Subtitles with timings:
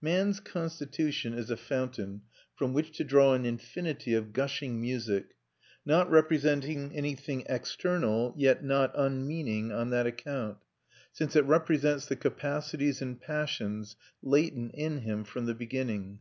[0.00, 2.22] Man's constitution is a fountain
[2.54, 5.34] from which to draw an infinity of gushing music,
[5.84, 10.58] not representing anything external, yet not unmeaning on that account,
[11.10, 16.20] since it represents the capacities and passions latent in him from the beginning.